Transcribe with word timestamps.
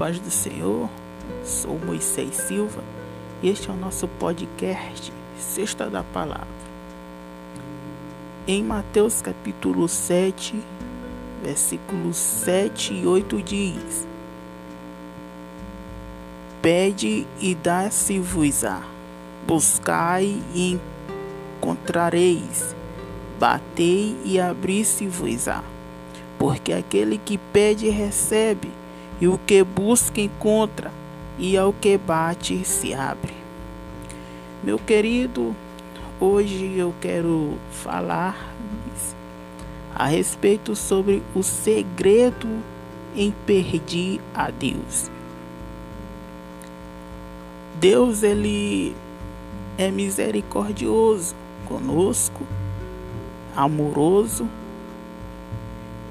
paz 0.00 0.18
do 0.18 0.30
Senhor, 0.30 0.88
sou 1.44 1.78
Moisés 1.78 2.34
Silva. 2.34 2.82
E 3.42 3.50
este 3.50 3.68
é 3.68 3.72
o 3.74 3.76
nosso 3.76 4.08
podcast 4.08 5.12
Sexta 5.38 5.90
da 5.90 6.02
Palavra. 6.02 6.48
Em 8.48 8.64
Mateus 8.64 9.20
capítulo 9.20 9.86
7, 9.86 10.58
versículos 11.42 12.16
7 12.16 12.94
e 12.94 13.06
8 13.06 13.42
diz: 13.42 14.08
Pede 16.62 17.26
e 17.38 17.54
dá-se-vos-á, 17.54 18.82
buscai 19.46 20.42
e 20.54 20.80
encontrareis, 21.58 22.74
batei 23.38 24.16
e 24.24 24.40
abri-se-vos-á. 24.40 25.62
Porque 26.38 26.72
aquele 26.72 27.18
que 27.18 27.36
pede 27.36 27.90
recebe, 27.90 28.79
e 29.20 29.28
o 29.28 29.38
que 29.38 29.62
busca 29.62 30.20
encontra, 30.20 30.90
e 31.38 31.56
ao 31.56 31.72
que 31.72 31.96
bate 31.98 32.64
se 32.64 32.94
abre. 32.94 33.34
Meu 34.62 34.78
querido, 34.78 35.54
hoje 36.18 36.76
eu 36.76 36.94
quero 37.00 37.54
falar 37.70 38.54
a 39.94 40.06
respeito 40.06 40.74
sobre 40.76 41.22
o 41.34 41.42
segredo 41.42 42.48
em 43.14 43.32
perder 43.44 44.20
a 44.34 44.50
Deus. 44.50 45.10
Deus 47.74 48.22
ele 48.22 48.94
é 49.76 49.90
misericordioso 49.90 51.34
conosco, 51.66 52.46
amoroso 53.56 54.48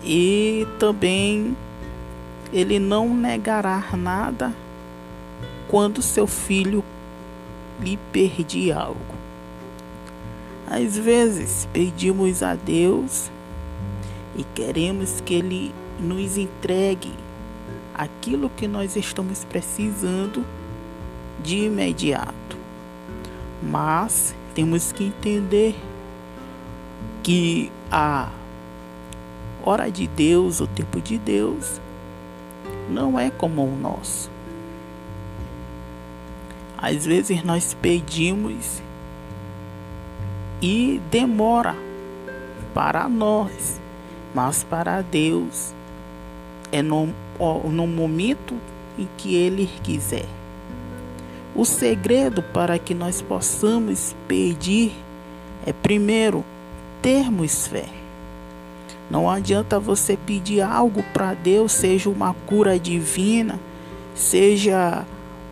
e 0.04 0.68
também 0.80 1.56
ele 2.52 2.80
não 2.80 3.14
negará 3.14 3.84
nada 3.94 4.54
quando 5.68 6.02
seu 6.02 6.26
filho 6.26 6.84
lhe 7.80 7.98
pedir 8.12 8.72
algo. 8.72 9.16
Às 10.68 10.98
vezes 10.98 11.68
pedimos 11.74 12.44
a 12.44 12.56
Deus 12.56 13.32
e 14.36 14.44
queremos 14.44 15.22
que 15.22 15.34
Ele 15.34 15.74
nos 16.00 16.38
entregue 16.38 17.14
aquilo 17.94 18.50
que 18.50 18.68
nós 18.68 18.96
estamos 18.96 19.44
precisando 19.44 20.46
de 21.44 21.66
imediato. 21.66 22.58
Mas 23.62 24.36
temos 24.54 24.92
que 24.92 25.06
entender 25.06 25.76
que 27.24 27.72
a 27.92 28.30
hora 29.64 29.90
de 29.90 30.08
Deus, 30.08 30.62
o 30.62 30.68
tempo 30.68 31.02
de 31.02 31.18
Deus, 31.18 31.82
não 32.90 33.20
é 33.20 33.30
como 33.30 33.64
o 33.64 33.76
nosso. 33.76 34.30
Às 36.78 37.06
vezes 37.06 37.44
nós 37.44 37.74
pedimos 37.74 38.82
e 40.62 41.02
demora 41.12 41.76
para 42.74 43.08
nós, 43.08 43.80
mas 44.34 44.64
para 44.64 45.02
Deus 45.02 45.74
é 46.72 46.82
no, 46.82 47.10
no 47.66 47.88
momento 47.88 48.56
em 48.98 49.08
que 49.18 49.36
Ele 49.36 49.70
quiser. 49.84 50.26
O 51.56 51.66
segredo 51.66 52.42
para 52.42 52.80
que 52.80 52.94
nós 52.94 53.22
possamos 53.22 54.16
pedir 54.28 54.94
é 55.66 55.74
primeiro 55.74 56.46
termos 57.02 57.68
fé. 57.68 57.99
Não 59.10 59.30
adianta 59.30 59.80
você 59.80 60.16
pedir 60.16 60.62
algo 60.62 61.04
para 61.12 61.34
Deus, 61.34 61.72
seja 61.72 62.10
uma 62.10 62.34
cura 62.46 62.80
divina, 62.80 63.60
seja 64.14 65.04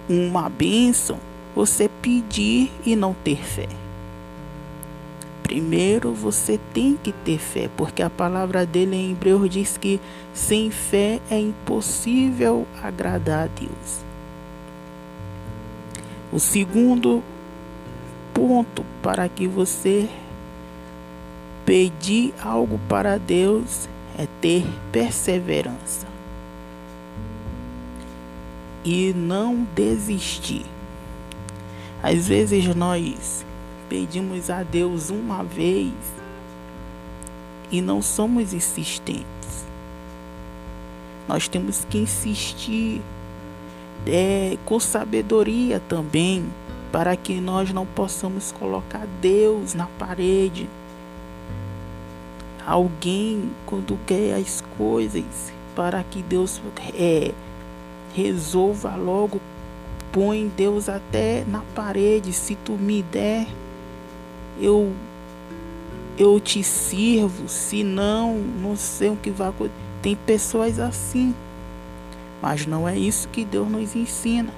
uma 0.08 0.48
bênção, 0.48 1.18
você 1.56 1.90
pedir 1.90 2.72
e 2.86 2.96
não 2.96 3.16
ter 3.16 3.44
fé. 3.44 3.68
Primeiro 5.42 6.14
você 6.14 6.60
tem 6.74 7.00
que 7.02 7.12
ter 7.12 7.40
fé, 7.40 7.70
porque 7.76 8.04
a 8.04 8.10
palavra 8.10 8.66
dele 8.66 8.96
em 8.96 9.12
Hebreus 9.12 9.50
diz 9.50 9.78
que 9.78 10.00
sem 10.34 10.70
fé 10.70 11.20
é 11.32 11.40
impossível 11.40 12.68
agradar 12.84 13.46
a 13.46 13.48
Deus. 13.48 14.06
O 16.32 16.40
segundo 16.40 17.24
ponto 18.34 18.86
para 19.02 19.28
que 19.30 19.48
você 19.48 20.10
Pedir 21.68 22.34
algo 22.42 22.80
para 22.88 23.20
Deus 23.20 23.90
é 24.18 24.26
ter 24.40 24.66
perseverança 24.90 26.08
e 28.86 29.14
não 29.14 29.68
desistir. 29.76 30.66
Às 32.02 32.30
vezes 32.30 32.74
nós 32.74 33.46
pedimos 33.90 34.50
a 34.50 34.64
Deus 34.64 35.10
uma 35.10 35.44
vez 35.44 35.92
e 37.70 37.82
não 37.82 38.02
somos 38.02 38.54
insistentes. 38.54 39.66
Nós 41.28 41.50
temos 41.50 41.84
que 41.84 41.98
insistir 41.98 43.02
é, 44.06 44.58
com 44.64 44.80
sabedoria 44.80 45.82
também, 45.82 46.46
para 46.94 47.18
que 47.18 47.42
nós 47.42 47.74
não 47.74 47.86
possamos 47.86 48.54
colocar 48.54 49.06
Deus 49.20 49.74
na 49.74 49.88
parede 50.00 50.70
alguém 52.68 53.50
quando 53.66 53.98
quer 54.06 54.36
as 54.36 54.62
coisas 54.78 55.24
para 55.74 56.04
que 56.04 56.22
Deus 56.22 56.62
é, 56.94 57.32
resolva 58.14 58.94
logo, 58.98 59.40
põe 60.12 60.52
Deus 60.56 60.90
até 60.90 61.46
na 61.48 61.62
parede. 61.74 62.34
Se 62.34 62.56
tu 62.56 62.74
me 62.74 63.02
der, 63.04 63.48
eu 64.60 64.92
eu 66.18 66.40
te 66.42 66.62
sirvo. 66.62 67.48
Se 67.48 67.84
não, 67.84 68.36
não 68.36 68.76
sei 68.76 69.12
o 69.12 69.16
que 69.16 69.32
vai 69.32 69.48
acontecer. 69.48 69.78
Tem 70.02 70.16
pessoas 70.16 70.80
assim, 70.80 71.34
mas 72.42 72.66
não 72.66 72.88
é 72.88 72.98
isso 72.98 73.30
que 73.30 73.46
Deus 73.46 73.70
nos 73.70 73.96
ensina. 73.96 74.54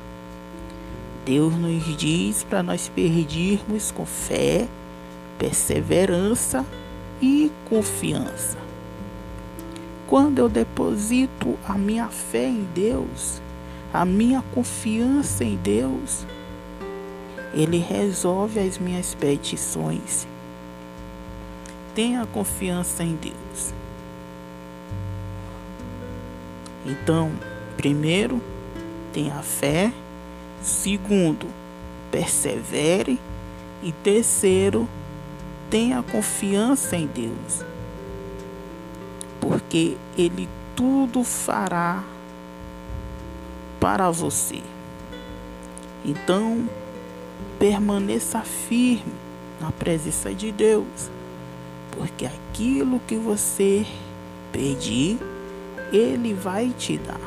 Deus 1.26 1.54
nos 1.54 1.98
diz 1.98 2.44
para 2.44 2.64
nós 2.64 2.90
pedirmos 2.90 3.92
com 3.92 4.06
fé, 4.06 4.68
perseverança 5.38 6.66
e 7.22 7.52
confiança. 7.70 8.58
Quando 10.08 10.40
eu 10.40 10.50
deposito 10.50 11.58
a 11.68 11.78
minha 11.78 12.08
fé 12.08 12.48
em 12.48 12.68
Deus, 12.74 13.42
a 13.94 14.06
minha 14.06 14.44
confiança 14.54 15.44
em 15.44 15.56
Deus, 15.56 16.26
Ele 17.54 17.78
resolve 17.78 18.60
as 18.60 18.78
minhas 18.78 19.14
petições. 19.14 20.28
Tenha 21.94 22.26
confiança 22.26 23.04
em 23.04 23.16
Deus. 23.16 23.74
Então, 26.86 27.32
primeiro, 27.78 28.42
tenha 29.14 29.42
fé. 29.42 29.92
Segundo, 30.62 31.48
persevere. 32.12 33.20
E 33.82 33.92
terceiro, 33.92 34.90
tenha 35.70 36.02
confiança 36.02 36.96
em 36.96 37.08
Deus, 37.08 37.64
porque 39.40 39.98
Ele 40.18 40.50
tudo 40.76 41.24
fará 41.24 42.04
para 43.80 44.10
você. 44.10 44.62
Então, 46.04 46.68
permaneça 47.58 48.42
firme 48.42 49.14
na 49.60 49.72
presença 49.72 50.34
de 50.34 50.52
Deus, 50.52 51.10
porque 51.92 52.26
aquilo 52.26 53.00
que 53.02 53.16
você 53.16 53.86
pedir, 54.52 55.20
Ele 55.92 56.34
vai 56.34 56.70
te 56.70 56.98
dar. 56.98 57.20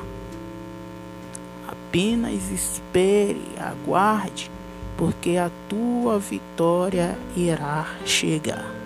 Apenas 1.68 2.50
espere, 2.50 3.42
aguarde 3.58 4.50
porque 4.96 5.36
a 5.36 5.50
tua 5.68 6.18
vitória 6.18 7.16
irá 7.36 7.86
chegar. 8.04 8.81